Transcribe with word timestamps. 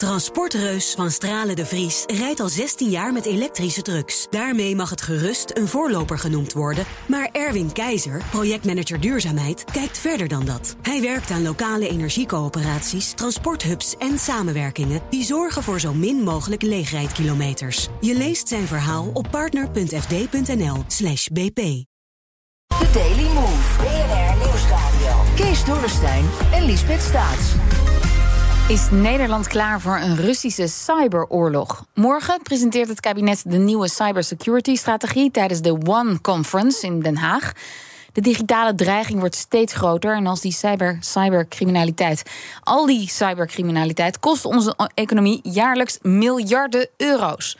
Transportreus 0.00 0.94
van 0.94 1.10
Stralen 1.10 1.56
de 1.56 1.66
Vries 1.66 2.04
rijdt 2.06 2.40
al 2.40 2.48
16 2.48 2.90
jaar 2.90 3.12
met 3.12 3.24
elektrische 3.24 3.82
trucks. 3.82 4.26
Daarmee 4.30 4.76
mag 4.76 4.90
het 4.90 5.02
gerust 5.02 5.50
een 5.56 5.68
voorloper 5.68 6.18
genoemd 6.18 6.52
worden. 6.52 6.84
Maar 7.06 7.28
Erwin 7.32 7.72
Keizer, 7.72 8.22
projectmanager 8.30 9.00
duurzaamheid, 9.00 9.64
kijkt 9.64 9.98
verder 9.98 10.28
dan 10.28 10.44
dat. 10.44 10.76
Hij 10.82 11.00
werkt 11.00 11.30
aan 11.30 11.42
lokale 11.42 11.88
energiecoöperaties, 11.88 13.12
transporthubs 13.12 13.96
en 13.96 14.18
samenwerkingen... 14.18 15.00
die 15.10 15.24
zorgen 15.24 15.62
voor 15.62 15.80
zo 15.80 15.94
min 15.94 16.22
mogelijk 16.22 16.62
leegrijdkilometers. 16.62 17.88
Je 18.00 18.14
leest 18.14 18.48
zijn 18.48 18.66
verhaal 18.66 19.10
op 19.12 19.26
partner.fd.nl 19.30 20.84
slash 20.86 21.26
bp. 21.26 21.60
The 22.66 22.90
Daily 22.92 23.28
Move. 23.32 23.78
BNR 23.78 24.46
Nieuwsradio. 24.46 25.34
Kees 25.36 25.64
Dorrestein 25.64 26.24
en 26.52 26.64
Liesbeth 26.64 27.02
Staats. 27.02 27.69
Is 28.70 28.90
Nederland 28.90 29.46
klaar 29.46 29.80
voor 29.80 29.96
een 29.96 30.16
Russische 30.16 30.66
cyberoorlog? 30.66 31.84
Morgen 31.94 32.42
presenteert 32.42 32.88
het 32.88 33.00
kabinet 33.00 33.42
de 33.46 33.56
nieuwe 33.56 33.88
cybersecurity-strategie 33.88 35.30
tijdens 35.30 35.60
de 35.60 35.78
One 35.86 36.20
Conference 36.20 36.86
in 36.86 37.00
Den 37.00 37.16
Haag. 37.16 37.52
De 38.12 38.20
digitale 38.20 38.74
dreiging 38.74 39.18
wordt 39.18 39.34
steeds 39.34 39.74
groter. 39.74 40.14
En 40.14 40.26
als 40.26 40.40
die 40.40 40.52
cyber, 40.52 40.96
cybercriminaliteit, 41.00 42.22
al 42.62 42.86
die 42.86 43.08
cybercriminaliteit, 43.08 44.18
kost 44.18 44.44
onze 44.44 44.90
economie 44.94 45.40
jaarlijks 45.42 45.98
miljarden 46.02 46.88
euro's. 46.96 47.58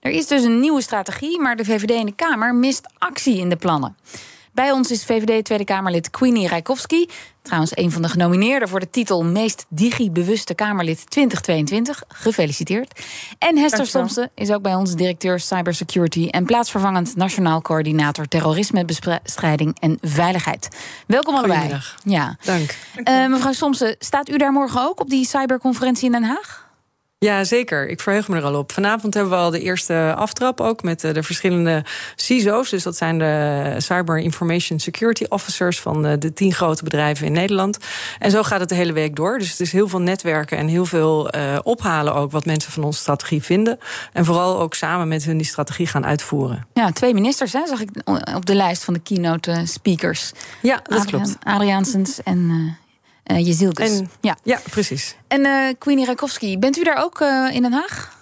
Er 0.00 0.10
is 0.10 0.26
dus 0.26 0.42
een 0.42 0.60
nieuwe 0.60 0.82
strategie, 0.82 1.40
maar 1.40 1.56
de 1.56 1.64
VVD 1.64 1.90
in 1.90 2.06
de 2.06 2.14
Kamer 2.14 2.54
mist 2.54 2.88
actie 2.98 3.38
in 3.38 3.48
de 3.48 3.56
plannen. 3.56 3.96
Bij 4.54 4.72
ons 4.72 4.90
is 4.90 5.04
VVD 5.04 5.44
Tweede 5.44 5.64
Kamerlid 5.64 6.10
Queenie 6.10 6.48
Rijkowski. 6.48 7.08
Trouwens, 7.42 7.76
een 7.76 7.90
van 7.90 8.02
de 8.02 8.08
genomineerden 8.08 8.68
voor 8.68 8.80
de 8.80 8.90
titel 8.90 9.24
Meest 9.24 9.66
Digi-bewuste 9.68 10.54
Kamerlid 10.54 11.10
2022. 11.10 12.02
Gefeliciteerd. 12.08 13.00
En 13.38 13.56
Hester 13.56 13.86
Stomsen 13.86 14.30
is 14.34 14.50
ook 14.50 14.62
bij 14.62 14.74
ons 14.74 14.94
directeur 14.94 15.40
Cybersecurity 15.40 16.28
en 16.28 16.44
plaatsvervangend 16.44 17.16
Nationaal 17.16 17.62
Coördinator 17.62 18.28
Terrorismebestrijding 18.28 19.76
en 19.80 19.98
Veiligheid. 20.00 20.68
Welkom 21.06 21.34
allebei. 21.34 21.80
Ja, 22.04 22.36
dank. 22.44 22.76
Uh, 22.96 23.26
mevrouw 23.26 23.52
Stomsen, 23.52 23.96
staat 23.98 24.28
u 24.28 24.36
daar 24.36 24.52
morgen 24.52 24.82
ook 24.82 25.00
op 25.00 25.10
die 25.10 25.26
cyberconferentie 25.26 26.06
in 26.06 26.12
Den 26.12 26.24
Haag? 26.24 26.63
Ja, 27.24 27.44
zeker. 27.44 27.88
Ik 27.88 28.00
verheug 28.00 28.28
me 28.28 28.36
er 28.36 28.42
al 28.42 28.54
op. 28.54 28.72
Vanavond 28.72 29.14
hebben 29.14 29.32
we 29.32 29.38
al 29.38 29.50
de 29.50 29.60
eerste 29.60 30.14
aftrap 30.16 30.60
ook 30.60 30.82
met 30.82 31.00
de, 31.00 31.22
verschillende 31.22 31.84
CISO's. 32.16 32.70
Dus 32.70 32.82
dat 32.82 32.96
zijn 32.96 33.18
de 33.18 33.74
Cyber 33.78 34.18
Information 34.18 34.78
Security 34.78 35.24
Officers 35.28 35.80
van 35.80 36.02
de, 36.02 36.18
de, 36.18 36.32
tien 36.32 36.52
grote 36.52 36.84
bedrijven 36.84 37.26
in 37.26 37.32
Nederland. 37.32 37.78
En 38.18 38.30
zo 38.30 38.42
gaat 38.42 38.60
het 38.60 38.68
de 38.68 38.74
hele 38.74 38.92
week 38.92 39.16
door. 39.16 39.38
Dus 39.38 39.50
het 39.50 39.60
is 39.60 39.72
heel 39.72 39.88
veel 39.88 40.00
netwerken 40.00 40.58
en 40.58 40.68
heel 40.68 40.86
veel 40.86 41.34
uh, 41.36 41.58
ophalen 41.62 42.14
ook 42.14 42.30
wat 42.30 42.44
mensen 42.44 42.72
van 42.72 42.84
onze 42.84 42.98
strategie 42.98 43.42
vinden. 43.42 43.78
En 44.12 44.24
vooral 44.24 44.60
ook 44.60 44.74
samen 44.74 45.08
met 45.08 45.24
hun 45.24 45.36
die 45.36 45.46
strategie 45.46 45.86
gaan 45.86 46.06
uitvoeren. 46.06 46.66
Ja, 46.72 46.92
twee 46.92 47.14
ministers 47.14 47.52
hè, 47.52 47.66
zag 47.66 47.80
ik 47.80 47.90
op 48.34 48.46
de 48.46 48.54
lijst 48.54 48.84
van 48.84 48.94
de 48.94 49.00
keynote 49.00 49.62
speakers. 49.64 50.32
Ja, 50.62 50.80
dat 50.82 50.98
Adriaan, 50.98 51.22
klopt. 51.22 51.36
Adriaansens 51.44 52.22
en 52.22 52.38
uh, 52.38 52.83
uh, 53.32 53.46
Jezilkes. 53.46 54.00
ja. 54.20 54.36
ja, 54.42 54.60
precies. 54.70 55.16
En 55.28 55.40
uh, 55.40 55.68
Queenie 55.78 56.06
Rakowski, 56.06 56.58
bent 56.58 56.76
u 56.76 56.82
daar 56.82 57.04
ook 57.04 57.20
uh, 57.20 57.54
in 57.54 57.62
Den 57.62 57.72
Haag? 57.72 58.13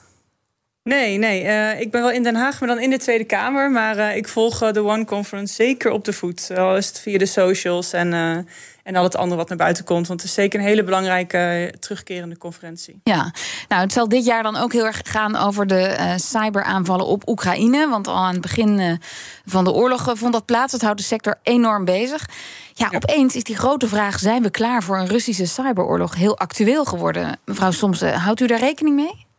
Nee, 0.84 1.18
nee. 1.18 1.44
Uh, 1.44 1.80
ik 1.80 1.90
ben 1.90 2.00
wel 2.00 2.10
in 2.10 2.22
Den 2.22 2.34
Haag, 2.34 2.60
maar 2.60 2.68
dan 2.68 2.80
in 2.80 2.90
de 2.90 2.98
Tweede 2.98 3.24
Kamer. 3.24 3.70
Maar 3.70 3.96
uh, 3.96 4.16
ik 4.16 4.28
volg 4.28 4.58
de 4.58 4.84
One 4.84 5.04
Conference 5.04 5.54
zeker 5.54 5.90
op 5.90 6.04
de 6.04 6.12
voet. 6.12 6.50
Al 6.56 6.76
is 6.76 6.86
het 6.86 7.00
via 7.00 7.18
de 7.18 7.26
socials 7.26 7.92
en, 7.92 8.12
en 8.82 8.96
al 8.96 9.02
het 9.02 9.16
andere 9.16 9.36
wat 9.36 9.48
naar 9.48 9.58
buiten 9.58 9.84
komt. 9.84 10.06
Want 10.06 10.20
het 10.20 10.28
is 10.28 10.34
zeker 10.34 10.60
een 10.60 10.66
hele 10.66 10.84
belangrijke 10.84 11.74
terugkerende 11.78 12.38
conferentie. 12.38 13.00
Ja, 13.04 13.32
nou 13.68 13.82
het 13.82 13.92
zal 13.92 14.08
dit 14.08 14.24
jaar 14.24 14.42
dan 14.42 14.56
ook 14.56 14.72
heel 14.72 14.86
erg 14.86 15.00
gaan 15.02 15.36
over 15.36 15.66
de 15.66 16.14
cyberaanvallen 16.16 17.06
op 17.06 17.28
Oekraïne. 17.28 17.88
Want 17.88 18.08
al 18.08 18.16
aan 18.16 18.32
het 18.32 18.40
begin 18.40 19.00
van 19.44 19.64
de 19.64 19.72
oorlog 19.72 20.12
vond 20.14 20.32
dat 20.32 20.44
plaats. 20.44 20.72
Dat 20.72 20.82
houdt 20.82 20.98
de 20.98 21.04
sector 21.04 21.38
enorm 21.42 21.84
bezig. 21.84 22.28
Ja, 22.72 22.88
opeens 22.94 23.36
is 23.36 23.44
die 23.44 23.56
grote 23.56 23.88
vraag: 23.88 24.18
zijn 24.18 24.42
we 24.42 24.50
klaar 24.50 24.82
voor 24.82 24.98
een 24.98 25.08
Russische 25.08 25.46
cyberoorlog 25.46 26.14
heel 26.14 26.38
actueel 26.38 26.84
geworden? 26.84 27.38
Mevrouw 27.44 27.70
Somsen, 27.70 28.14
houdt 28.14 28.40
u 28.40 28.46
daar 28.46 28.58
rekening 28.58 28.96
mee? 28.96 29.30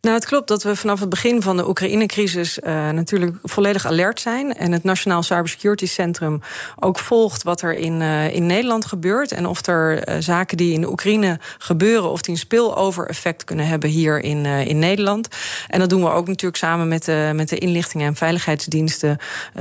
Nou, 0.00 0.14
het 0.14 0.26
klopt 0.26 0.48
dat 0.48 0.62
we 0.62 0.76
vanaf 0.76 1.00
het 1.00 1.08
begin 1.08 1.42
van 1.42 1.56
de 1.56 1.68
Oekraïne-crisis 1.68 2.58
uh, 2.58 2.90
natuurlijk 2.90 3.36
volledig 3.42 3.86
alert 3.86 4.20
zijn. 4.20 4.54
En 4.54 4.72
het 4.72 4.84
Nationaal 4.84 5.22
Cybersecurity 5.22 5.86
Centrum 5.86 6.40
ook 6.78 6.98
volgt 6.98 7.42
wat 7.42 7.62
er 7.62 7.74
in, 7.74 8.00
uh, 8.00 8.34
in 8.34 8.46
Nederland 8.46 8.84
gebeurt. 8.84 9.32
En 9.32 9.46
of 9.46 9.66
er 9.66 10.08
uh, 10.08 10.14
zaken 10.18 10.56
die 10.56 10.72
in 10.72 10.80
de 10.80 10.90
Oekraïne 10.90 11.38
gebeuren, 11.58 12.10
of 12.10 12.22
die 12.22 12.34
een 12.34 12.40
spillover 12.40 13.08
effect 13.08 13.44
kunnen 13.44 13.66
hebben 13.66 13.90
hier 13.90 14.20
in, 14.20 14.46
in 14.46 14.78
Nederland. 14.78 15.28
En 15.68 15.78
dat 15.78 15.88
doen 15.88 16.02
we 16.02 16.10
ook 16.10 16.26
natuurlijk 16.26 16.56
samen 16.56 16.88
met 16.88 17.04
de, 17.04 17.30
met 17.34 17.48
de 17.48 17.58
inlichtingen 17.58 18.06
en 18.06 18.16
veiligheidsdiensten, 18.16 19.18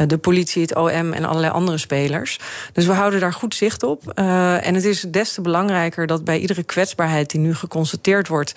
de 0.07 0.17
politie, 0.17 0.61
het 0.61 0.75
OM 0.75 1.13
en 1.13 1.25
allerlei 1.25 1.53
andere 1.53 1.77
spelers. 1.77 2.39
Dus 2.73 2.85
we 2.85 2.91
houden 2.91 3.19
daar 3.19 3.33
goed 3.33 3.55
zicht 3.55 3.83
op. 3.83 4.11
en 4.15 4.75
het 4.75 4.83
is 4.85 5.01
des 5.01 5.33
te 5.33 5.41
belangrijker 5.41 6.07
dat 6.07 6.23
bij 6.23 6.39
iedere 6.39 6.63
kwetsbaarheid 6.63 7.29
die 7.29 7.39
nu 7.39 7.55
geconstateerd 7.55 8.27
wordt, 8.27 8.53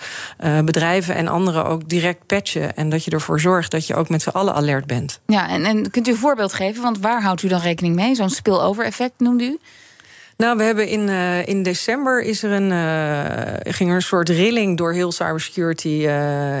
bedrijven 0.63 1.15
en 1.15 1.27
anderen 1.27 1.65
ook 1.69 1.89
direct 1.89 2.25
patchen. 2.25 2.75
En 2.75 2.89
dat 2.89 3.03
je 3.03 3.11
ervoor 3.11 3.39
zorgt 3.39 3.71
dat 3.71 3.87
je 3.87 3.95
ook 3.95 4.09
met 4.09 4.21
z'n 4.21 4.29
allen 4.29 4.53
alert 4.53 4.85
bent. 4.85 5.19
Ja, 5.25 5.49
en, 5.49 5.65
en 5.65 5.91
kunt 5.91 6.07
u 6.07 6.11
een 6.11 6.17
voorbeeld 6.17 6.53
geven? 6.53 6.81
Want 6.81 6.99
waar 6.99 7.21
houdt 7.21 7.43
u 7.43 7.47
dan 7.47 7.61
rekening 7.61 7.95
mee? 7.95 8.15
Zo'n 8.15 8.29
spillover 8.29 8.85
effect 8.85 9.13
noemde 9.17 9.43
u? 9.43 9.59
Nou, 10.39 10.57
we 10.57 10.63
hebben 10.63 10.87
in, 10.87 11.07
uh, 11.07 11.47
in 11.47 11.63
december 11.63 12.21
is 12.21 12.43
er 12.43 12.51
een, 12.51 12.71
uh, 12.71 13.73
ging 13.73 13.89
er 13.89 13.95
een 13.95 14.01
soort 14.01 14.29
rilling 14.29 14.77
door 14.77 14.93
heel 14.93 15.11
cybersecurity 15.11 15.87
uh, 15.87 16.11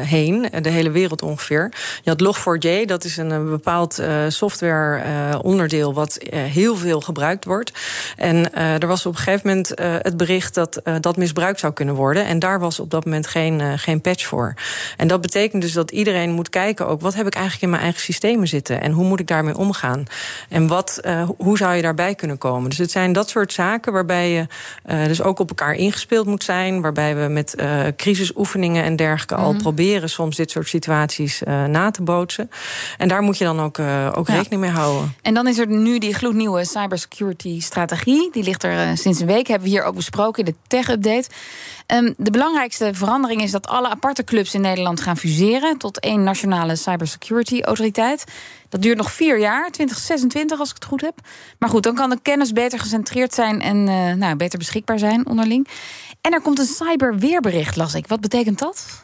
heen. 0.01 0.49
De 0.61 0.69
hele 0.69 0.91
wereld 0.91 1.21
ongeveer. 1.21 1.71
Je 2.03 2.09
had 2.09 2.23
Log4j, 2.23 2.85
dat 2.85 3.03
is 3.03 3.17
een, 3.17 3.29
een 3.29 3.49
bepaald 3.49 4.01
software 4.27 5.39
onderdeel 5.41 5.93
wat 5.93 6.17
heel 6.31 6.75
veel 6.75 7.01
gebruikt 7.01 7.45
wordt. 7.45 7.71
En 8.15 8.53
er 8.53 8.87
was 8.87 9.05
op 9.05 9.11
een 9.11 9.19
gegeven 9.19 9.47
moment 9.47 9.71
het 10.03 10.17
bericht 10.17 10.53
dat 10.53 10.81
dat 11.01 11.17
misbruikt 11.17 11.59
zou 11.59 11.73
kunnen 11.73 11.95
worden. 11.95 12.25
En 12.25 12.39
daar 12.39 12.59
was 12.59 12.79
op 12.79 12.91
dat 12.91 13.05
moment 13.05 13.27
geen, 13.27 13.79
geen 13.79 14.01
patch 14.01 14.25
voor. 14.25 14.53
En 14.97 15.07
dat 15.07 15.21
betekent 15.21 15.61
dus 15.61 15.73
dat 15.73 15.91
iedereen 15.91 16.31
moet 16.31 16.49
kijken 16.49 16.87
ook... 16.87 17.01
wat 17.01 17.15
heb 17.15 17.27
ik 17.27 17.33
eigenlijk 17.33 17.63
in 17.63 17.69
mijn 17.69 17.81
eigen 17.81 18.01
systemen 18.01 18.47
zitten? 18.47 18.81
En 18.81 18.91
hoe 18.91 19.05
moet 19.05 19.19
ik 19.19 19.27
daarmee 19.27 19.57
omgaan? 19.57 20.03
En 20.49 20.67
wat, 20.67 21.01
hoe 21.37 21.57
zou 21.57 21.75
je 21.75 21.81
daarbij 21.81 22.15
kunnen 22.15 22.37
komen? 22.37 22.69
Dus 22.69 22.79
het 22.79 22.91
zijn 22.91 23.13
dat 23.13 23.29
soort 23.29 23.53
zaken 23.53 23.67
waarbij 23.77 24.31
je 24.31 24.47
uh, 24.89 25.05
dus 25.05 25.21
ook 25.21 25.39
op 25.39 25.49
elkaar 25.49 25.73
ingespeeld 25.73 26.25
moet 26.25 26.43
zijn. 26.43 26.81
Waarbij 26.81 27.15
we 27.15 27.27
met 27.27 27.55
uh, 27.59 27.81
crisisoefeningen 27.95 28.83
en 28.83 28.95
dergelijke 28.95 29.33
mm 29.33 29.39
-hmm. 29.39 29.47
al 29.47 29.53
mhm. 29.53 29.61
proberen 29.61 30.09
soms 30.09 30.35
dit 30.35 30.51
soort 30.51 30.67
situaties 30.67 31.41
uh, 31.41 31.65
na 31.65 31.91
te 31.91 32.03
bootsen. 32.03 32.49
En 32.97 33.07
daar 33.07 33.21
moet 33.21 33.37
je 33.37 33.43
dan 33.43 33.59
ook, 33.59 33.79
ook 34.13 34.27
ja. 34.27 34.33
rekening 34.33 34.61
mee 34.61 34.71
houden. 34.71 35.15
En 35.21 35.33
dan 35.33 35.47
is 35.47 35.57
er 35.57 35.67
nu 35.67 35.99
die 35.99 36.13
gloednieuwe 36.13 36.65
cybersecurity 36.65 37.61
strategie. 37.61 38.29
Die 38.31 38.43
ligt 38.43 38.63
er 38.63 38.97
sinds 38.97 39.19
een 39.19 39.27
week, 39.27 39.47
hebben 39.47 39.67
we 39.67 39.73
hier 39.73 39.83
ook 39.83 39.95
besproken 39.95 40.45
in 40.45 40.51
de 40.51 40.57
tech-update. 40.67 41.27
Um, 41.93 42.13
de 42.17 42.31
belangrijkste 42.31 42.89
verandering 42.93 43.41
is 43.41 43.51
dat 43.51 43.67
alle 43.67 43.89
aparte 43.89 44.23
clubs 44.23 44.53
in 44.53 44.61
Nederland 44.61 45.01
gaan 45.01 45.17
fuseren 45.17 45.77
tot 45.77 45.99
één 45.99 46.23
nationale 46.23 46.75
cybersecurity 46.75 47.61
autoriteit. 47.61 48.23
Dat 48.69 48.81
duurt 48.81 48.97
nog 48.97 49.11
vier 49.11 49.39
jaar, 49.39 49.71
2026 49.71 50.59
als 50.59 50.69
ik 50.69 50.75
het 50.75 50.85
goed 50.85 51.01
heb. 51.01 51.19
Maar 51.59 51.69
goed, 51.69 51.83
dan 51.83 51.95
kan 51.95 52.09
de 52.09 52.19
kennis 52.21 52.51
beter 52.51 52.79
gecentreerd 52.79 53.33
zijn 53.33 53.61
en 53.61 53.87
uh, 53.87 54.13
nou, 54.13 54.35
beter 54.35 54.59
beschikbaar 54.59 54.99
zijn 54.99 55.27
onderling. 55.27 55.67
En 56.21 56.33
er 56.33 56.41
komt 56.41 56.59
een 56.59 56.65
cyberweerbericht, 56.65 57.75
las 57.75 57.93
ik. 57.93 58.07
Wat 58.07 58.21
betekent 58.21 58.59
dat? 58.59 59.03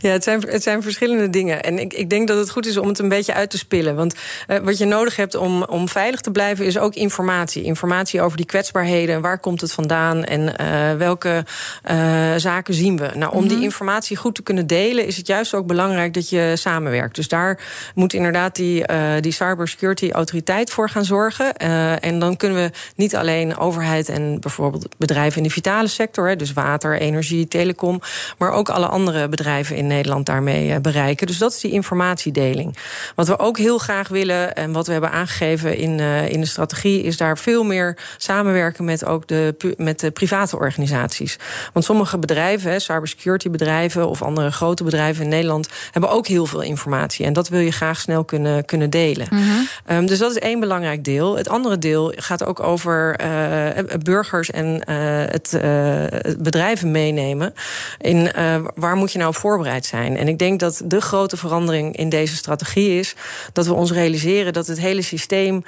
Ja, 0.00 0.10
het 0.10 0.24
zijn, 0.24 0.42
het 0.48 0.62
zijn 0.62 0.82
verschillende 0.82 1.30
dingen. 1.30 1.62
En 1.62 1.78
ik, 1.78 1.92
ik 1.92 2.10
denk 2.10 2.28
dat 2.28 2.38
het 2.38 2.50
goed 2.50 2.66
is 2.66 2.76
om 2.76 2.88
het 2.88 2.98
een 2.98 3.08
beetje 3.08 3.34
uit 3.34 3.50
te 3.50 3.58
spillen. 3.58 3.96
Want 3.96 4.14
uh, 4.48 4.56
wat 4.58 4.78
je 4.78 4.84
nodig 4.84 5.16
hebt 5.16 5.34
om, 5.34 5.62
om 5.62 5.88
veilig 5.88 6.20
te 6.20 6.30
blijven, 6.30 6.64
is 6.64 6.78
ook 6.78 6.94
informatie. 6.94 7.62
Informatie 7.62 8.20
over 8.20 8.36
die 8.36 8.46
kwetsbaarheden. 8.46 9.20
Waar 9.20 9.38
komt 9.38 9.60
het 9.60 9.72
vandaan? 9.72 10.24
En 10.24 10.40
uh, 10.40 10.96
welke 10.98 11.44
uh, 11.90 12.34
zaken 12.36 12.74
zien 12.74 12.96
we? 12.96 13.10
Nou, 13.14 13.16
om 13.16 13.28
mm 13.28 13.32
-hmm. 13.32 13.48
die 13.48 13.56
mhm. 13.56 13.64
informatie 13.64 14.16
goed 14.16 14.34
te 14.34 14.42
kunnen 14.42 14.66
delen, 14.66 15.06
is 15.06 15.16
het 15.16 15.26
juist 15.26 15.54
ook 15.54 15.66
belangrijk 15.66 16.14
dat 16.14 16.28
je 16.28 16.52
samenwerkt. 16.54 17.14
Dus 17.14 17.28
daar 17.28 17.60
moet 17.94 18.12
inderdaad 18.12 18.56
die, 18.56 18.84
die 19.20 19.32
cybersecurity 19.32 20.10
autoriteit 20.10 20.70
voor 20.70 20.88
gaan 20.88 21.04
zorgen. 21.04 21.56
en 22.00 22.18
dan 22.18 22.36
kunnen 22.36 22.62
we 22.62 22.70
niet 22.96 23.16
alleen 23.16 23.56
overheid 23.56 24.08
en 24.08 24.40
bijvoorbeeld 24.40 24.86
bedrijven 24.98 25.36
in 25.36 25.42
de 25.42 25.50
vitale 25.50 25.88
sector, 25.88 26.28
hè, 26.28 26.36
dus 26.36 26.52
water, 26.52 26.98
energie, 26.98 27.48
telecom, 27.48 28.00
maar 28.38 28.50
ook 28.50 28.68
alle 28.68 28.86
andere 28.86 29.28
bedrijven 29.28 29.51
bedrijven 29.52 29.76
in 29.76 29.86
Nederland 29.86 30.26
daarmee 30.26 30.80
bereiken. 30.80 31.26
Dus 31.26 31.38
dat 31.38 31.52
is 31.52 31.60
die 31.60 31.70
informatiedeling. 31.72 32.76
Wat 33.14 33.26
we 33.26 33.38
ook 33.38 33.58
heel 33.58 33.78
graag 33.78 34.08
willen 34.08 34.54
en 34.54 34.72
wat 34.72 34.86
we 34.86 34.92
hebben 34.92 35.10
aangegeven 35.10 35.76
in, 35.76 36.00
in 36.28 36.40
de 36.40 36.46
strategie, 36.46 37.02
is 37.02 37.16
daar 37.16 37.38
veel 37.38 37.64
meer 37.64 37.98
samenwerken 38.16 38.84
met 38.84 39.04
ook 39.04 39.26
de, 39.26 39.74
met 39.76 40.00
de 40.00 40.10
private 40.10 40.56
organisaties. 40.56 41.38
Want 41.72 41.84
sommige 41.84 42.18
bedrijven, 42.18 42.80
cybersecurity 42.80 43.50
bedrijven 43.50 44.08
of 44.08 44.22
andere 44.22 44.50
grote 44.50 44.84
bedrijven 44.84 45.24
in 45.24 45.28
Nederland, 45.28 45.68
hebben 45.90 46.10
ook 46.10 46.26
heel 46.26 46.46
veel 46.46 46.62
informatie. 46.62 47.26
En 47.26 47.32
dat 47.32 47.48
wil 47.48 47.60
je 47.60 47.70
graag 47.70 48.00
snel 48.00 48.24
kunnen, 48.24 48.64
kunnen 48.64 48.90
delen. 48.90 49.26
Mhm. 49.30 49.42
Ehm, 49.86 50.06
dus 50.06 50.18
dat 50.18 50.30
is 50.30 50.38
één 50.38 50.60
belangrijk 50.60 51.04
deel. 51.04 51.36
Het 51.36 51.48
andere 51.48 51.78
deel 51.78 52.12
gaat 52.16 52.44
ook 52.44 52.60
over 52.60 53.20
uh, 53.20 53.96
burgers 54.02 54.50
en 54.50 54.66
uh, 54.66 54.96
het, 55.26 55.52
uh, 55.54 56.04
bedrijven 56.38 56.90
meenemen. 56.90 57.54
In 57.98 58.30
waar 58.74 58.96
moet 58.96 59.12
je 59.12 59.18
nou 59.18 59.34
voorbereid 59.42 59.86
zijn? 59.86 60.16
En 60.16 60.28
ik 60.28 60.38
denk 60.38 60.60
dat 60.60 60.82
de 60.84 61.00
grote 61.00 61.36
verandering 61.36 61.96
in 61.96 62.08
deze 62.08 62.36
strategie 62.36 62.98
is 62.98 63.14
dat 63.52 63.66
we 63.66 63.72
ons 63.72 63.92
realiseren 63.92 64.52
dat 64.52 64.66
het 64.66 64.78
hele 64.78 65.02
systeem 65.02 65.62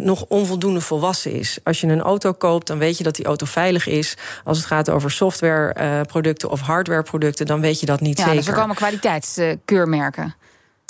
nog 0.00 0.24
onvoldoende 0.28 0.80
volwassen 0.80 1.32
is. 1.32 1.58
Als 1.64 1.80
je 1.80 1.86
een 1.86 2.00
auto 2.00 2.32
koopt, 2.32 2.66
dan 2.66 2.78
weet 2.78 2.98
je 2.98 3.04
dat 3.04 3.16
die 3.16 3.24
auto 3.24 3.46
veilig 3.46 3.86
is. 3.86 4.16
Als 4.44 4.58
het 4.58 4.66
gaat 4.66 4.90
over 4.90 5.10
softwareproducten 5.10 6.50
of 6.50 6.60
hardwareproducten, 6.60 7.46
dan 7.46 7.60
weet 7.60 7.80
je 7.80 7.86
dat 7.86 8.00
niet 8.00 8.18
ja, 8.18 8.24
zeker. 8.24 8.38
Dus 8.38 8.48
er 8.48 8.54
komen 8.54 8.76
kwaliteitskeurmerken. 8.76 10.34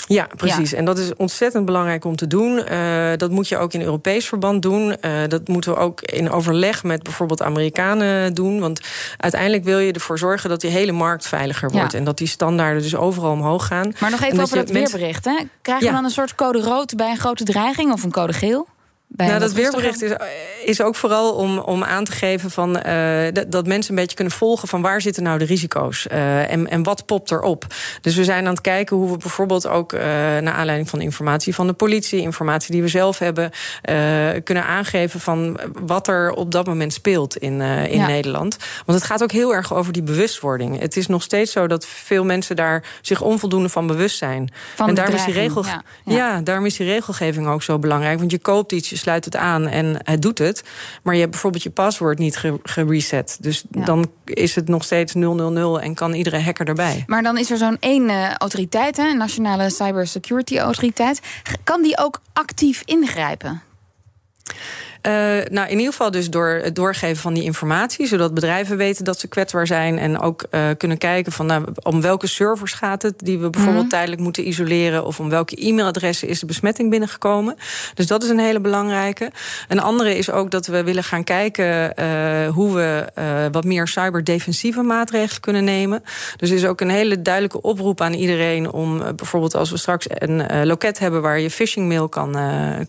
Ja, 0.06 0.28
precies. 0.36 0.72
En 0.72 0.84
dat 0.84 0.98
is 0.98 1.14
ontzettend 1.16 1.64
belangrijk 1.64 2.04
om 2.04 2.16
te 2.16 2.26
doen. 2.26 2.62
Uh, 2.72 3.10
dat 3.16 3.30
moet 3.30 3.48
je 3.48 3.56
ook 3.56 3.72
in 3.72 3.82
Europees 3.82 4.28
verband 4.28 4.62
doen. 4.62 4.96
Uh, 5.00 5.10
dat 5.28 5.48
moeten 5.48 5.72
we 5.72 5.78
ook 5.78 6.00
in 6.00 6.30
overleg 6.30 6.84
met 6.84 7.02
bijvoorbeeld 7.02 7.42
Amerikanen 7.42 8.34
doen. 8.34 8.60
Want 8.60 8.80
uiteindelijk 9.16 9.64
wil 9.64 9.78
je 9.78 9.92
ervoor 9.92 10.18
zorgen 10.18 10.50
dat 10.50 10.60
die 10.60 10.70
hele 10.70 10.92
markt 10.92 11.28
veiliger 11.28 11.70
wordt. 11.70 11.92
Ja. 11.92 11.98
En 11.98 12.04
dat 12.04 12.18
die 12.18 12.28
standaarden 12.28 12.82
dus 12.82 12.96
overal 12.96 13.32
omhoog 13.32 13.66
gaan. 13.66 13.92
Maar 14.00 14.10
nog 14.10 14.22
even 14.22 14.40
over 14.40 14.56
dat 14.56 14.70
weerbericht. 14.70 15.24
Hè? 15.24 15.36
Krijgen 15.62 15.86
we 15.86 15.92
dan 15.92 16.04
een 16.04 16.10
soort 16.10 16.34
code 16.34 16.60
rood 16.60 16.96
bij 16.96 17.10
een 17.10 17.18
grote 17.18 17.44
dreiging 17.44 17.92
of 17.92 18.02
een 18.02 18.10
code 18.10 18.32
geel? 18.32 18.68
Nou, 19.16 19.38
dat 19.38 19.52
weerbericht 19.52 20.02
is, 20.02 20.12
is 20.64 20.82
ook 20.82 20.96
vooral 20.96 21.32
om, 21.32 21.58
om 21.58 21.84
aan 21.84 22.04
te 22.04 22.12
geven 22.12 22.50
van, 22.50 22.76
uh, 22.86 23.22
dat, 23.48 23.66
mensen 23.66 23.90
een 23.90 24.00
beetje 24.00 24.16
kunnen 24.16 24.34
volgen 24.34 24.68
van 24.68 24.82
waar 24.82 25.00
zitten 25.00 25.22
nou 25.22 25.38
de 25.38 25.44
risico's 25.44 26.06
uh, 26.12 26.52
en, 26.52 26.68
en 26.68 26.82
wat 26.82 27.06
popt 27.06 27.30
erop. 27.30 27.66
Dus 28.00 28.14
we 28.14 28.24
zijn 28.24 28.44
aan 28.46 28.52
het 28.52 28.60
kijken 28.60 28.96
hoe 28.96 29.10
we 29.10 29.16
bijvoorbeeld 29.16 29.66
ook 29.66 29.92
uh, 29.92 30.00
naar 30.00 30.52
aanleiding 30.52 30.88
van 30.90 31.00
informatie 31.00 31.54
van 31.54 31.66
de 31.66 31.72
politie, 31.72 32.20
informatie 32.20 32.72
die 32.72 32.82
we 32.82 32.88
zelf 32.88 33.18
hebben, 33.18 33.50
kunnen 34.44 34.64
aangeven 34.64 35.20
van 35.20 35.60
wat 35.80 36.08
er 36.08 36.32
op 36.32 36.52
dat 36.52 36.66
moment 36.66 36.92
speelt 36.92 37.36
in, 37.36 37.60
in 37.60 37.98
ja. 37.98 38.06
Nederland. 38.06 38.56
Want 38.86 38.98
het 38.98 39.06
gaat 39.06 39.22
ook 39.22 39.32
heel 39.32 39.54
erg 39.54 39.74
over 39.74 39.92
die 39.92 40.02
bewustwording. 40.02 40.80
Het 40.80 40.96
is 40.96 41.06
nog 41.06 41.22
steeds 41.22 41.52
zo 41.52 41.66
dat 41.66 41.86
veel 41.86 42.24
mensen 42.24 42.56
daar 42.56 42.84
zich 43.00 43.20
onvoldoende 43.20 43.68
van 43.68 43.86
bewust 43.86 44.16
zijn. 44.16 44.52
Van 44.74 44.88
en 44.88 44.94
daarom 44.94 45.14
is, 45.14 45.24
die 45.24 45.34
regel, 45.34 45.64
ja, 45.64 45.82
ja. 46.04 46.16
ja, 46.16 46.40
daarom 46.40 46.66
is 46.66 46.76
die 46.76 46.86
regelgeving 46.86 47.48
ook 47.48 47.62
zo 47.62 47.78
belangrijk. 47.78 48.18
Want 48.18 48.30
je 48.30 48.38
koopt 48.38 48.72
iets, 48.72 48.90
je 48.90 48.96
sluit 49.00 49.24
het 49.24 49.36
aan 49.36 49.66
en 49.66 49.96
het 50.02 50.22
doet 50.22 50.38
het. 50.38 50.62
Maar 51.02 51.14
je 51.14 51.20
hebt 51.20 51.32
bijvoorbeeld 51.32 51.62
je 51.62 51.70
paswoord 51.70 52.18
niet 52.18 52.58
gereset. 52.62 53.36
Dus 53.40 53.64
ja. 53.70 53.84
dan 53.84 54.10
is 54.24 54.54
het 54.54 54.68
nog 54.68 54.84
steeds 54.84 55.14
000 55.14 55.80
en 55.80 55.94
kan 55.94 56.12
iedere 56.12 56.40
hacker 56.40 56.66
erbij. 56.66 57.04
Maar 57.06 57.22
dan 57.22 57.38
is 57.38 57.50
er 57.50 57.56
zo'n 57.56 57.76
één 57.80 58.08
uh, 58.08 58.34
autoriteit, 58.34 58.96
hè, 58.96 59.12
Nationale 59.12 59.70
Cybersecurity 59.70 60.58
Autoriteit. 60.58 61.20
Kan 61.64 61.82
die 61.82 61.98
ook 61.98 62.20
actief 62.32 62.82
ingrijpen? 62.84 63.62
Uh, 65.06 65.12
nou, 65.50 65.68
in 65.68 65.76
ieder 65.76 65.92
geval 65.92 66.10
dus 66.10 66.30
door 66.30 66.60
het 66.62 66.74
doorgeven 66.74 67.16
van 67.16 67.34
die 67.34 67.42
informatie, 67.42 68.06
zodat 68.06 68.34
bedrijven 68.34 68.76
weten 68.76 69.04
dat 69.04 69.20
ze 69.20 69.28
kwetsbaar 69.28 69.66
zijn 69.66 69.98
en 69.98 70.20
ook 70.20 70.44
uh, 70.50 70.60
kunnen 70.76 70.98
kijken 70.98 71.32
van 71.32 71.46
nou, 71.46 71.64
om 71.82 72.00
welke 72.00 72.26
servers 72.26 72.72
gaat 72.72 73.02
het 73.02 73.14
die 73.18 73.38
we 73.38 73.50
bijvoorbeeld 73.50 73.84
mm. 73.84 73.90
tijdelijk 73.90 74.20
moeten 74.20 74.48
isoleren 74.48 75.06
of 75.06 75.20
om 75.20 75.28
welke 75.28 75.66
e-mailadressen 75.66 76.28
is 76.28 76.40
de 76.40 76.46
besmetting 76.46 76.90
binnengekomen. 76.90 77.56
Dus 77.94 78.06
dat 78.06 78.22
is 78.22 78.28
een 78.28 78.38
hele 78.38 78.60
belangrijke. 78.60 79.30
Een 79.68 79.80
andere 79.80 80.16
is 80.16 80.30
ook 80.30 80.50
dat 80.50 80.66
we 80.66 80.82
willen 80.84 81.04
gaan 81.04 81.24
kijken 81.24 81.92
uh, 81.98 82.48
hoe 82.48 82.74
we 82.74 83.04
wat 83.52 83.64
meer 83.64 83.88
cyberdefensieve 83.88 84.82
maatregelen 84.82 85.40
kunnen 85.40 85.64
nemen. 85.64 86.02
Dus 86.36 86.50
er 86.50 86.56
is 86.56 86.66
ook 86.66 86.80
een 86.80 86.90
hele 86.90 87.22
duidelijke 87.22 87.62
oproep 87.62 88.00
aan 88.00 88.12
iedereen 88.12 88.72
om 88.72 88.98
bijvoorbeeld 89.16 89.54
als 89.54 89.70
we 89.70 89.76
straks 89.76 90.06
een 90.08 90.66
loket 90.66 90.98
hebben 90.98 91.22
waar 91.22 91.40
je 91.40 91.50
phishing 91.50 91.88
mail 91.88 92.08
kan, 92.08 92.36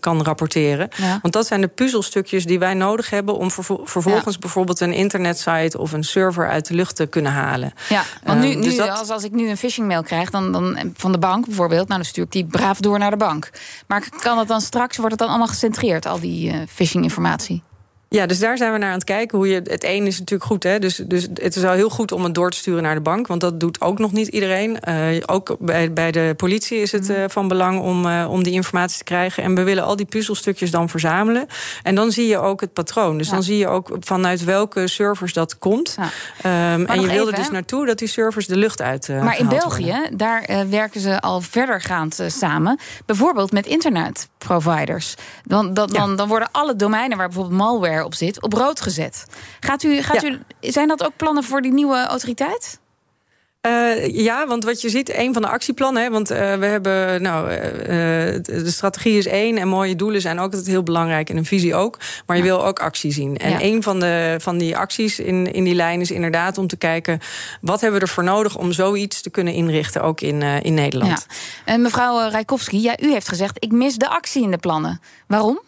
kan 0.00 0.22
rapporteren. 0.22 0.88
Ja. 0.96 1.18
Want 1.22 1.34
dat 1.34 1.46
zijn 1.46 1.60
de 1.60 1.68
puzzels 1.68 2.01
puzzelstukjes 2.02 2.46
die 2.46 2.58
wij 2.58 2.74
nodig 2.74 3.10
hebben 3.10 3.36
om 3.36 3.50
vervolgens 3.50 4.34
ja. 4.34 4.40
bijvoorbeeld 4.40 4.80
een 4.80 4.92
internetsite 4.92 5.78
of 5.78 5.92
een 5.92 6.04
server 6.04 6.48
uit 6.48 6.66
de 6.66 6.74
lucht 6.74 6.96
te 6.96 7.06
kunnen 7.06 7.32
halen. 7.32 7.72
Ja, 7.88 8.02
want 8.24 8.40
nu, 8.40 8.54
nu 8.54 8.62
dus 8.62 8.76
dat... 8.76 8.88
als, 8.88 9.10
als 9.10 9.24
ik 9.24 9.32
nu 9.32 9.48
een 9.48 9.56
phishing 9.56 9.86
mail 9.86 10.02
krijg 10.02 10.30
dan, 10.30 10.52
dan, 10.52 10.92
van 10.96 11.12
de 11.12 11.18
bank 11.18 11.46
bijvoorbeeld, 11.46 11.88
nou 11.88 12.00
dan 12.00 12.08
stuur 12.08 12.24
ik 12.24 12.32
die 12.32 12.44
braaf 12.44 12.80
door 12.80 12.98
naar 12.98 13.10
de 13.10 13.16
bank. 13.16 13.50
Maar 13.86 14.08
kan 14.20 14.38
het 14.38 14.48
dan 14.48 14.60
straks, 14.60 14.96
wordt 14.96 15.10
het 15.10 15.20
dan 15.20 15.28
allemaal 15.28 15.46
gecentreerd, 15.46 16.06
al 16.06 16.20
die 16.20 16.52
uh, 16.52 16.56
phishing 16.68 17.04
informatie? 17.04 17.62
Ja, 18.12 18.26
dus 18.26 18.38
daar 18.38 18.56
zijn 18.56 18.72
we 18.72 18.78
naar 18.78 18.88
aan 18.88 18.94
het 18.94 19.04
kijken. 19.04 19.38
Hoe 19.38 19.48
je, 19.48 19.62
het 19.64 19.84
een 19.84 20.06
is 20.06 20.18
natuurlijk 20.18 20.50
goed, 20.50 20.62
hè? 20.62 20.78
Dus, 20.78 20.96
dus 20.96 21.22
het 21.34 21.56
is 21.56 21.62
wel 21.62 21.72
heel 21.72 21.88
goed 21.88 22.12
om 22.12 22.24
het 22.24 22.34
door 22.34 22.50
te 22.50 22.56
sturen 22.56 22.82
naar 22.82 22.94
de 22.94 23.00
bank. 23.00 23.26
Want 23.26 23.40
dat 23.40 23.60
doet 23.60 23.80
ook 23.80 23.98
nog 23.98 24.12
niet 24.12 24.28
iedereen. 24.28 24.78
Uh, 24.88 25.22
ook 25.26 25.56
bij, 25.58 25.92
bij 25.92 26.10
de 26.10 26.34
politie 26.36 26.78
is 26.78 26.92
het 26.92 27.10
uh, 27.10 27.24
van 27.28 27.48
belang 27.48 27.80
om, 27.80 28.06
uh, 28.06 28.26
om 28.30 28.42
die 28.42 28.52
informatie 28.52 28.98
te 28.98 29.04
krijgen. 29.04 29.42
En 29.42 29.54
we 29.54 29.62
willen 29.62 29.84
al 29.84 29.96
die 29.96 30.06
puzzelstukjes 30.06 30.70
dan 30.70 30.88
verzamelen. 30.88 31.46
En 31.82 31.94
dan 31.94 32.12
zie 32.12 32.26
je 32.26 32.38
ook 32.38 32.60
het 32.60 32.72
patroon. 32.72 33.18
Dus 33.18 33.26
ja. 33.26 33.32
dan 33.32 33.42
zie 33.42 33.58
je 33.58 33.68
ook 33.68 33.96
vanuit 34.00 34.44
welke 34.44 34.88
servers 34.88 35.32
dat 35.32 35.58
komt. 35.58 35.96
Ja. 36.42 36.74
Um, 36.74 36.86
en 36.86 37.00
je 37.00 37.08
wilde 37.08 37.32
dus 37.32 37.50
naartoe 37.50 37.86
dat 37.86 37.98
die 37.98 38.08
servers 38.08 38.46
de 38.46 38.56
lucht 38.56 38.82
uit. 38.82 39.08
maar 39.08 39.38
in 39.38 39.48
België, 39.48 39.92
worden. 39.92 40.16
daar 40.16 40.66
werken 40.68 41.00
ze 41.00 41.20
al 41.20 41.40
verdergaand 41.40 42.20
samen. 42.26 42.78
Bijvoorbeeld 43.06 43.52
met 43.52 43.66
internetproviders. 43.66 45.14
Dan, 45.44 45.74
dan, 45.74 45.88
dan, 45.88 46.16
dan 46.16 46.28
worden 46.28 46.48
alle 46.52 46.76
domeinen 46.76 47.18
waar 47.18 47.26
bijvoorbeeld 47.26 47.58
malware 47.58 48.01
op 48.04 48.14
zit, 48.14 48.42
op 48.42 48.52
rood 48.52 48.80
gezet. 48.80 49.24
Gaat 49.60 49.82
u, 49.82 50.02
gaat 50.02 50.22
ja. 50.22 50.28
u, 50.28 50.40
zijn 50.60 50.88
dat 50.88 51.04
ook 51.04 51.16
plannen 51.16 51.44
voor 51.44 51.62
die 51.62 51.72
nieuwe 51.72 52.06
autoriteit? 52.06 52.80
Uh, 53.66 54.14
ja, 54.14 54.46
want 54.46 54.64
wat 54.64 54.80
je 54.80 54.88
ziet, 54.88 55.14
een 55.14 55.32
van 55.32 55.42
de 55.42 55.48
actieplannen, 55.48 56.02
hè, 56.02 56.10
want 56.10 56.30
uh, 56.30 56.54
we 56.54 56.66
hebben, 56.66 57.22
nou, 57.22 57.50
uh, 57.50 57.56
de 58.42 58.70
strategie 58.70 59.18
is 59.18 59.26
één 59.26 59.58
en 59.58 59.68
mooie 59.68 59.96
doelen 59.96 60.20
zijn 60.20 60.38
ook 60.38 60.44
altijd 60.52 60.66
heel 60.66 60.82
belangrijk 60.82 61.30
en 61.30 61.36
een 61.36 61.44
visie 61.44 61.74
ook, 61.74 61.98
maar 62.26 62.36
je 62.36 62.42
ja. 62.42 62.48
wil 62.48 62.66
ook 62.66 62.80
actie 62.80 63.12
zien. 63.12 63.36
En 63.36 63.50
ja. 63.50 63.60
een 63.60 63.82
van, 63.82 64.00
de, 64.00 64.36
van 64.38 64.58
die 64.58 64.76
acties 64.76 65.18
in, 65.18 65.52
in 65.52 65.64
die 65.64 65.74
lijn 65.74 66.00
is 66.00 66.10
inderdaad 66.10 66.58
om 66.58 66.66
te 66.66 66.76
kijken 66.76 67.20
wat 67.60 67.80
hebben 67.80 68.00
we 68.00 68.06
ervoor 68.06 68.24
nodig 68.24 68.56
om 68.56 68.72
zoiets 68.72 69.22
te 69.22 69.30
kunnen 69.30 69.54
inrichten, 69.54 70.02
ook 70.02 70.20
in, 70.20 70.42
in 70.42 70.74
Nederland. 70.74 71.26
Ja. 71.28 71.34
En 71.64 71.82
mevrouw 71.82 72.28
Rijkowski, 72.28 72.82
ja, 72.82 73.00
u 73.00 73.12
heeft 73.12 73.28
gezegd, 73.28 73.56
ik 73.58 73.72
mis 73.72 73.96
de 73.96 74.08
actie 74.08 74.42
in 74.42 74.50
de 74.50 74.58
plannen. 74.58 75.00
Waarom? 75.26 75.60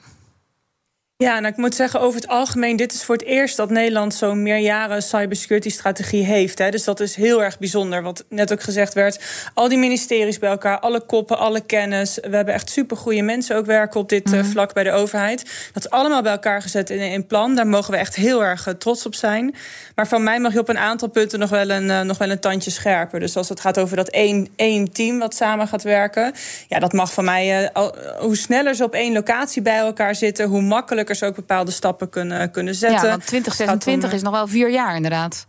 Ja, 1.24 1.40
nou, 1.40 1.52
ik 1.52 1.56
moet 1.56 1.74
zeggen, 1.74 2.00
over 2.00 2.20
het 2.20 2.28
algemeen, 2.28 2.76
dit 2.76 2.92
is 2.92 3.04
voor 3.04 3.14
het 3.14 3.24
eerst 3.24 3.56
dat 3.56 3.70
Nederland 3.70 4.14
zo'n 4.14 4.42
meerjaren 4.42 5.02
cybersecurity-strategie 5.02 6.24
heeft. 6.24 6.58
Hè. 6.58 6.70
Dus 6.70 6.84
dat 6.84 7.00
is 7.00 7.14
heel 7.14 7.42
erg 7.42 7.58
bijzonder. 7.58 8.02
Wat 8.02 8.24
net 8.28 8.52
ook 8.52 8.62
gezegd 8.62 8.94
werd, 8.94 9.20
al 9.54 9.68
die 9.68 9.78
ministeries 9.78 10.38
bij 10.38 10.50
elkaar, 10.50 10.78
alle 10.78 11.00
koppen, 11.00 11.38
alle 11.38 11.60
kennis. 11.60 12.18
We 12.22 12.36
hebben 12.36 12.54
echt 12.54 12.70
supergoeie 12.70 13.22
mensen 13.22 13.56
ook 13.56 13.66
werken 13.66 14.00
op 14.00 14.08
dit 14.08 14.26
mm. 14.26 14.34
uh, 14.34 14.44
vlak 14.44 14.74
bij 14.74 14.84
de 14.84 14.90
overheid. 14.92 15.70
Dat 15.72 15.84
is 15.84 15.90
allemaal 15.90 16.22
bij 16.22 16.32
elkaar 16.32 16.62
gezet 16.62 16.90
in 16.90 17.00
een 17.00 17.26
plan. 17.26 17.54
Daar 17.54 17.66
mogen 17.66 17.90
we 17.90 17.96
echt 17.96 18.14
heel 18.14 18.44
erg 18.44 18.66
uh, 18.66 18.74
trots 18.74 19.06
op 19.06 19.14
zijn. 19.14 19.54
Maar 19.94 20.08
van 20.08 20.22
mij 20.22 20.40
mag 20.40 20.52
je 20.52 20.58
op 20.58 20.68
een 20.68 20.78
aantal 20.78 21.08
punten 21.08 21.38
nog 21.38 21.50
wel 21.50 21.70
een, 21.70 21.88
uh, 21.88 22.00
nog 22.00 22.18
wel 22.18 22.30
een 22.30 22.40
tandje 22.40 22.70
scherper. 22.70 23.20
Dus 23.20 23.36
als 23.36 23.48
het 23.48 23.60
gaat 23.60 23.78
over 23.78 23.96
dat 23.96 24.08
één, 24.08 24.48
één 24.56 24.92
team 24.92 25.18
wat 25.18 25.34
samen 25.34 25.68
gaat 25.68 25.82
werken, 25.82 26.32
ja, 26.68 26.78
dat 26.78 26.92
mag 26.92 27.12
van 27.12 27.24
mij. 27.24 27.72
Al, 27.72 27.94
hoe 28.18 28.36
sneller 28.36 28.74
ze 28.74 28.84
op 28.84 28.94
één 28.94 29.12
locatie 29.12 29.62
bij 29.62 29.78
elkaar 29.78 30.14
zitten, 30.14 30.46
hoe 30.46 30.62
makkelijker 30.62 31.13
ze 31.16 31.26
ook 31.26 31.34
bepaalde 31.34 31.70
stappen 31.70 32.08
kunnen, 32.08 32.50
kunnen 32.50 32.74
zetten. 32.74 33.02
Ja, 33.02 33.10
want 33.10 33.26
2026 33.26 34.12
is 34.12 34.22
nog 34.22 34.32
wel 34.32 34.46
vier 34.46 34.70
jaar 34.70 34.96
inderdaad. 34.96 35.46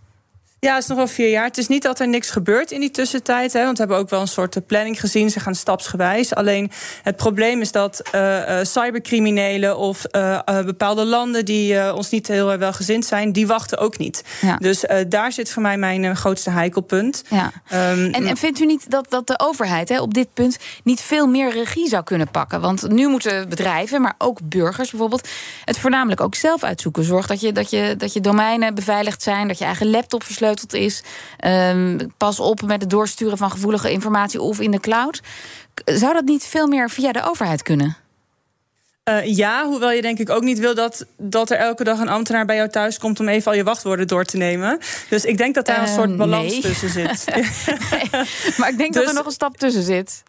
Ja, 0.65 0.74
het 0.74 0.84
is 0.84 0.89
nog 0.89 0.98
wel 0.98 1.07
vier 1.07 1.29
jaar. 1.29 1.45
Het 1.45 1.57
is 1.57 1.67
niet 1.67 1.84
dat 1.84 2.00
er 2.00 2.07
niks 2.07 2.29
gebeurt 2.29 2.72
in 2.72 2.79
die 2.79 2.91
tussentijd. 2.91 3.53
Hè, 3.53 3.63
want 3.63 3.77
we 3.77 3.84
hebben 3.84 3.98
ook 3.98 4.10
wel 4.10 4.22
een 4.22 4.27
soort 4.27 4.67
planning 4.67 5.00
gezien. 5.00 5.29
Ze 5.29 5.39
gaan 5.39 5.55
stapsgewijs. 5.55 6.36
Alleen 6.36 6.72
het 7.03 7.15
probleem 7.15 7.62
is 7.62 7.72
dat 7.72 8.01
uh, 8.15 8.50
uh, 8.50 8.60
cybercriminelen 8.63 9.77
of 9.77 10.03
uh, 10.12 10.39
bepaalde 10.65 11.05
landen 11.05 11.45
die 11.45 11.93
ons 11.93 12.10
niet 12.10 12.27
heel 12.27 12.57
welgezind 12.57 13.05
zijn, 13.05 13.31
die 13.31 13.48
wachten 13.48 13.77
ook 13.77 13.98
niet. 13.98 14.24
Ja. 14.41 14.55
Dus 14.55 14.86
daar 15.07 15.31
zit 15.31 15.51
voor 15.51 15.62
mij 15.62 15.77
mijn 15.77 16.15
grootste 16.15 16.50
heikelpunt. 16.50 17.24
Ja. 17.29 17.51
Um, 17.91 18.13
en, 18.13 18.25
en, 18.25 18.38
vindt 18.38 18.60
u 18.60 18.65
niet 18.65 18.91
dat, 18.91 19.05
dat 19.10 19.27
de 19.27 19.39
overheid 19.39 19.89
hè, 19.89 20.01
op 20.01 20.13
dit 20.13 20.34
punt 20.34 20.57
niet 20.84 21.01
veel 21.01 21.27
meer 21.27 21.51
regie 21.51 21.88
zou 21.88 22.03
kunnen 22.03 22.31
pakken? 22.31 22.62
Want 22.62 22.89
nu 22.89 23.07
moeten 23.07 23.50
bedrijven, 23.50 24.01
maar 24.01 24.15
ook 24.17 24.39
burgers 24.43 24.89
bijvoorbeeld, 24.89 25.27
het 25.65 25.77
voornamelijk 25.77 26.22
ook 26.22 26.36
zelf 26.36 26.63
uitzoeken. 26.63 27.03
Zorg 27.03 27.27
dat 27.27 27.41
je, 27.41 27.51
dat 27.51 27.69
je, 27.69 27.95
dat 27.98 28.13
je 28.13 28.22
domeinen 28.22 28.75
beveiligd 28.75 29.24
zijn, 29.24 29.48
dat 29.48 29.57
je 29.57 29.65
eigen 29.65 29.89
laptop 29.89 30.24
versleuteld 30.59 30.74
is. 30.74 31.03
Um, 31.50 32.13
pas 32.17 32.39
op 32.39 32.62
met 32.62 32.81
het 32.81 32.89
doorsturen 32.89 33.38
van 33.38 33.51
gevoelige 33.51 33.91
informatie 33.91 34.41
of 34.41 34.59
in 34.59 34.71
de 34.71 34.79
cloud. 34.79 35.21
Zou 35.85 36.13
dat 36.13 36.25
niet 36.25 36.43
veel 36.43 36.67
meer 36.67 36.89
via 36.89 37.12
de 37.12 37.24
overheid 37.24 37.62
kunnen? 37.62 37.97
Uh, 39.09 39.25
ja, 39.25 39.65
hoewel 39.65 39.91
je 39.91 40.01
denk 40.01 40.19
ik 40.19 40.29
ook 40.29 40.43
niet 40.43 40.59
wil 40.59 40.75
dat, 40.75 41.05
dat 41.17 41.50
er 41.50 41.57
elke 41.57 41.83
dag 41.83 42.00
een 42.00 42.09
ambtenaar 42.09 42.45
bij 42.45 42.55
jou 42.55 42.69
thuis 42.69 42.97
komt 42.97 43.19
om 43.19 43.27
even 43.27 43.51
al 43.51 43.57
je 43.57 43.63
wachtwoorden 43.63 44.07
door 44.07 44.24
te 44.24 44.38
nemen. 44.38 44.79
Dus 45.09 45.25
ik 45.25 45.38
denk 45.38 45.55
dat 45.55 45.65
daar 45.65 45.81
een 45.81 45.88
soort 45.88 46.09
Uh, 46.09 46.17
balans 46.17 46.51
nee. 46.51 46.62
tussen 46.62 46.89
zit. 46.89 47.25
Maar 48.57 48.69
ik 48.69 48.77
denk 48.77 48.93
dat 48.93 49.01
Dus- 49.01 49.12
er 49.12 49.17
nog 49.17 49.25
een 49.25 49.31
stap 49.31 49.57
tussen 49.57 49.83
zit. 49.83 50.24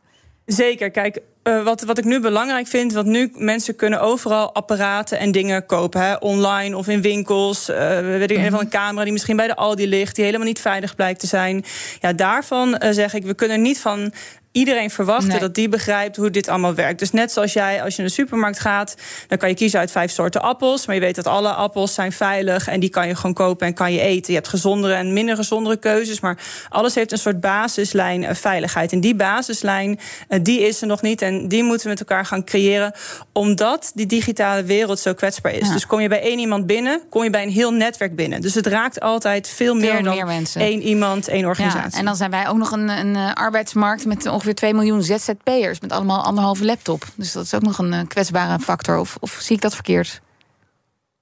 Zeker. 0.47 0.91
Kijk, 0.91 1.21
eh, 1.43 1.63
wat, 1.63 1.83
wat 1.83 1.99
ik 1.99 2.05
nu 2.05 2.21
belangrijk 2.21 2.67
vind, 2.67 2.93
want 2.93 3.07
nu 3.07 3.31
mensen 3.35 3.77
kunnen 3.77 4.01
overal 4.01 4.55
apparaten 4.55 5.19
en 5.19 5.33
dingen 5.33 5.67
kopen. 5.67 6.01
Hè, 6.01 6.15
online 6.15 6.77
of 6.77 6.89
in 6.89 7.03
winkels. 7.03 7.69
Eh, 7.69 7.77
we 7.79 8.17
weten 8.19 8.45
een 8.45 8.51
van 8.51 8.61
een 8.61 8.69
camera 8.69 9.05
die 9.05 9.13
misschien 9.13 9.37
bij 9.37 9.47
de 9.47 9.57
Aldi 9.57 9.89
ligt, 9.89 10.15
die 10.15 10.25
helemaal 10.25 10.47
niet 10.47 10.61
veilig 10.61 10.95
blijkt 10.95 11.21
te 11.21 11.27
zijn. 11.27 11.65
Ja, 12.01 12.13
daarvan 12.13 12.77
eh, 12.77 12.93
zeg 12.93 13.15
ik, 13.15 13.25
we 13.25 13.35
kunnen 13.35 13.63
niet 13.63 13.81
van 13.81 14.13
iedereen 14.57 14.91
verwachten 14.91 15.29
Nee. 15.29 15.39
dat 15.39 15.55
die 15.55 15.69
begrijpt 15.69 16.17
hoe 16.17 16.31
dit 16.31 16.49
allemaal 16.49 16.75
werkt. 16.75 16.99
Dus 16.99 17.13
net 17.13 17.33
zoals 17.33 17.53
jij, 17.53 17.83
als 17.83 17.97
je 17.97 18.01
naar 18.01 18.11
de 18.11 18.17
supermarkt 18.17 18.61
gaat, 18.61 18.95
dan 19.29 19.39
kan 19.39 19.49
je 19.49 19.55
kiezen 19.55 19.81
uit 19.81 19.91
vijf 19.91 20.11
soorten 20.11 20.43
appels. 20.43 20.87
Maar 20.87 20.95
je 20.95 21.01
weet 21.01 21.15
dat 21.15 21.27
alle 21.27 21.53
appels 21.53 21.95
zijn 21.95 22.13
veilig 22.13 22.69
en 22.69 22.81
die 22.81 22.89
kan 22.89 23.09
je 23.09 23.15
gewoon 23.15 23.35
kopen 23.35 23.67
en 23.67 23.75
kan 23.75 23.93
je 23.93 24.01
eten. 24.01 24.33
Je 24.33 24.39
hebt 24.39 24.51
gezondere 24.51 24.95
en 24.95 25.13
minder 25.13 25.37
gezondere 25.37 25.77
keuzes. 25.77 26.21
Maar 26.21 26.39
alles 26.69 26.95
heeft 26.95 27.13
een 27.13 27.19
soort 27.19 27.41
basislijn 27.41 28.25
eh, 28.25 28.35
veiligheid. 28.35 28.93
En 28.93 29.01
die 29.01 29.15
basislijn, 29.15 29.99
eh, 30.29 30.39
die 30.43 30.61
is 30.61 30.81
er 30.81 30.87
nog 30.87 31.03
niet. 31.03 31.23
En 31.23 31.49
die 31.49 31.63
moeten 31.63 31.83
we 31.83 31.91
met 31.91 32.01
elkaar 32.01 32.27
gaan 32.27 32.45
creëren. 32.45 32.93
Omdat 33.33 33.91
die 33.95 34.07
digitale 34.07 34.63
wereld 34.63 34.99
zo 34.99 35.15
kwetsbaar 35.15 35.53
is. 35.53 35.67
Ja. 35.67 35.73
Dus 35.73 35.87
kom 35.87 36.01
je 36.01 36.09
bij 36.09 36.23
één 36.23 36.39
iemand 36.39 36.67
binnen, 36.67 37.01
kom 37.11 37.25
je 37.25 37.31
bij 37.31 37.43
een 37.43 37.51
heel 37.51 37.73
netwerk 37.73 38.17
binnen. 38.17 38.41
Dus 38.41 38.55
het 38.55 38.67
raakt 38.67 39.01
altijd 39.01 39.49
veel 39.49 39.75
meer 39.75 40.03
dan 40.03 40.15
meer 40.15 40.47
één 40.55 40.83
iemand, 40.83 41.29
één 41.29 41.45
organisatie. 41.45 41.91
Ja, 41.93 41.99
en 41.99 42.05
dan 42.05 42.17
zijn 42.17 42.31
wij 42.31 42.49
ook 42.49 42.57
nog 42.57 42.71
een, 42.71 42.89
een 42.89 43.17
eh, 43.17 43.33
arbeidsmarkt 43.33 44.07
met 44.07 44.27
ongeveer 44.27 44.46
2 44.55 44.75
miljoen 44.75 45.03
ZZP'ers. 45.03 45.81
Met 45.81 45.93
allemaal 45.93 46.23
anderhalve 46.25 46.65
laptop. 46.65 47.05
Dus 47.15 47.33
dat 47.33 47.45
is 47.45 47.55
ook 47.55 47.63
nog 47.63 47.79
een 47.79 47.93
eh, 47.93 48.01
kwetsbare 48.09 48.59
factor. 48.59 48.97
Of, 48.99 49.17
of 49.21 49.37
zie 49.41 49.57
ik 49.57 49.63
dat 49.63 49.75
verkeerd? 49.75 50.21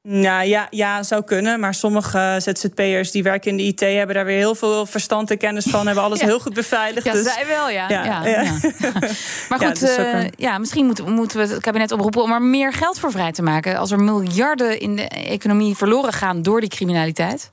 Nou 0.08 0.46
ja, 0.46 0.66
ja, 0.70 1.02
zou 1.02 1.22
kunnen. 1.22 1.60
Maar 1.60 1.74
sommige 1.74 2.18
eh, 2.18 2.52
ZZP'ers 2.52 3.10
die 3.10 3.22
werken 3.22 3.50
in 3.50 3.56
de 3.56 3.62
IT 3.62 3.80
hebben 3.80 4.14
daar 4.14 4.24
weer 4.24 4.36
heel 4.36 4.54
veel 4.54 4.86
verstand 4.86 5.30
en 5.30 5.38
kennis 5.38 5.64
van. 5.64 5.86
Hebben 5.86 6.04
alles 6.04 6.20
Ja. 6.20 6.26
heel 6.26 6.40
goed 6.40 6.54
beveiligd. 6.54 7.06
Ja, 7.06 7.12
dus 7.12 7.32
zij 7.32 7.46
wel, 7.46 7.68
ja. 7.70 7.88
Ja. 7.88 8.20
Maar 9.48 9.60
Ja, 9.60 9.68
goed, 9.68 9.82
eh, 9.82 10.12
een- 10.12 10.32
ja, 10.36 10.58
misschien 10.58 10.86
moeten, 10.86 11.12
moeten 11.12 11.38
we 11.38 11.46
het 11.54 11.60
kabinet 11.62 11.92
oproepen 11.92 12.22
om 12.22 12.32
er 12.32 12.42
meer 12.42 12.72
geld 12.72 12.98
voor 12.98 13.10
vrij 13.10 13.32
te 13.32 13.42
maken. 13.42 13.76
Als 13.78 13.90
er 13.90 14.00
miljarden 14.00 14.80
in 14.80 14.96
de 14.96 15.08
economie 15.08 15.76
verloren 15.76 16.12
gaan 16.12 16.42
door 16.42 16.60
die 16.60 16.70
criminaliteit. 16.70 17.50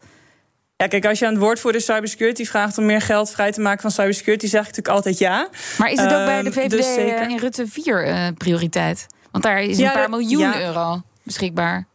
Ja, 0.81 0.88
kijk, 0.88 1.05
als 1.05 1.19
je 1.19 1.25
aan 1.25 1.31
het 1.33 1.41
woordvoerder 1.41 1.81
cybersecurity 1.81 2.45
vraagt 2.45 2.77
om 2.77 2.85
meer 2.85 3.01
geld 3.01 3.31
vrij 3.31 3.51
te 3.51 3.61
maken 3.61 3.81
van 3.81 3.91
cybersecurity, 3.91 4.47
zeg 4.47 4.59
ik 4.61 4.67
natuurlijk 4.67 4.95
altijd 4.95 5.17
ja. 5.17 5.47
Maar 5.77 5.91
is 5.91 6.00
het 6.00 6.13
ook 6.13 6.25
bij 6.25 6.41
de 6.41 6.50
Ehm, 6.50 6.59
VVD 6.59 6.69
dus 6.69 6.93
zeker. 6.93 7.29
in 7.29 7.38
Rutte 7.38 7.65
4 7.67 8.03
eh, 8.05 8.27
prioriteit? 8.38 9.05
Want 9.31 9.43
daar 9.43 9.61
is 9.61 9.77
een 9.77 9.83
Ja, 9.83 9.93
paar 9.93 10.09
miljoen 10.09 10.39
ja. 10.41 10.61
euro 10.61 11.01
beschikbaar. 11.23 11.88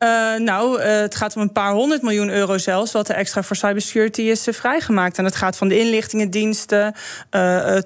Eh, 0.00 0.34
nou, 0.36 0.80
eh, 0.80 1.00
het 1.00 1.14
gaat 1.14 1.36
om 1.36 1.42
een 1.42 1.52
paar 1.52 1.72
honderd 1.72 2.02
miljoen 2.02 2.28
euro 2.28 2.58
zelfs, 2.58 2.92
wat 2.92 3.08
er 3.08 3.14
extra 3.14 3.42
voor 3.42 3.56
cybersecurity 3.56 4.22
is 4.22 4.46
eh, 4.46 4.54
vrijgemaakt. 4.54 5.18
En 5.18 5.24
het 5.24 5.36
gaat 5.36 5.56
van 5.56 5.68
de 5.68 5.78
inlichtingendiensten 5.78 6.94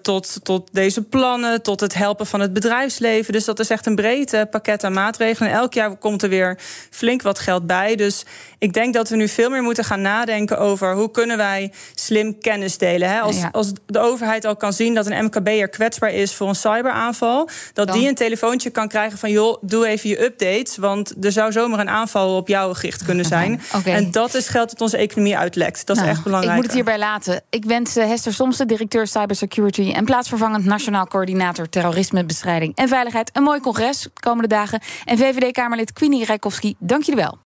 tot, 0.02 0.38
tot 0.42 0.68
deze 0.72 1.02
plannen, 1.02 1.62
tot 1.62 1.80
het 1.80 1.94
helpen 1.94 2.26
van 2.26 2.40
het 2.40 2.52
bedrijfsleven. 2.52 3.32
Dus 3.32 3.44
dat 3.44 3.58
is 3.58 3.70
echt 3.70 3.86
een 3.86 3.94
breed 3.94 4.46
pakket 4.50 4.84
aan 4.84 4.92
maatregelen. 4.92 5.50
En 5.50 5.56
elk 5.56 5.74
jaar 5.74 5.96
komt 5.96 6.22
er 6.22 6.28
weer 6.28 6.58
flink 6.90 7.22
wat 7.22 7.38
geld 7.38 7.66
bij. 7.66 7.96
Dus 7.96 8.24
ik 8.58 8.72
denk 8.72 8.94
dat 8.94 9.08
we 9.08 9.16
nu 9.16 9.28
veel 9.28 9.50
meer 9.50 9.62
moeten 9.62 9.84
gaan 9.84 10.00
nadenken 10.00 10.58
over 10.58 10.94
hoe 10.94 11.10
kunnen 11.10 11.36
wij 11.36 11.72
slim 11.94 12.38
kennis 12.38 12.78
delen. 12.78 13.08
Hè? 13.10 13.20
Als, 13.20 13.36
Ja. 13.36 13.48
als 13.52 13.72
de 13.86 13.98
overheid 13.98 14.44
al 14.44 14.56
kan 14.56 14.72
zien 14.72 14.94
dat 14.94 15.06
een 15.06 15.24
MKB'er 15.24 15.68
kwetsbaar 15.68 16.12
is 16.12 16.34
voor 16.34 16.48
een 16.48 16.54
cyberaanval, 16.54 17.48
dat 17.72 17.86
Dan- 17.86 17.98
die 17.98 18.08
een 18.08 18.14
telefoontje 18.14 18.70
kan 18.70 18.88
krijgen 18.88 19.18
van 19.18 19.30
joh, 19.30 19.56
doe 19.60 19.86
even 19.86 20.08
je 20.08 20.22
updates, 20.24 20.76
want 20.76 21.14
er 21.24 21.32
zou 21.32 21.52
zomaar 21.52 21.78
een 21.80 21.88
aanval 21.88 22.02
op 22.12 22.48
jou 22.48 22.74
gericht 22.74 23.04
kunnen 23.04 23.24
zijn. 23.24 23.60
En 23.84 24.10
dat 24.10 24.34
is 24.34 24.48
geld 24.48 24.70
dat 24.70 24.80
onze 24.80 24.96
economie 24.96 25.38
uitlekt. 25.38 25.86
Dat 25.86 25.96
is 25.96 26.02
Nou, 26.02 26.14
echt 26.14 26.24
belangrijk. 26.24 26.52
Ik 26.52 26.56
moet 26.56 26.66
het 26.66 26.74
hierbij 26.74 26.98
laten. 26.98 27.42
Ik 27.50 27.64
wens 27.64 27.96
eh, 27.96 28.06
Hester 28.06 28.32
Somsen, 28.32 28.66
directeur 28.66 29.06
cybersecurity 29.06 29.92
en 29.92 30.04
plaatsvervangend 30.04 30.64
nationaal 30.64 31.06
coördinator 31.06 31.68
terrorismebestrijding 31.68 32.76
en 32.76 32.88
veiligheid, 32.88 33.30
een 33.32 33.42
mooi 33.42 33.60
congres 33.60 34.00
de 34.00 34.10
komende 34.20 34.48
dagen. 34.48 34.80
En 35.04 35.18
VVD-Kamerlid 35.18 35.92
Queenie 35.92 36.24
Rijkowski, 36.24 36.74
dank 36.78 37.02
jullie 37.02 37.22
wel. 37.22 37.53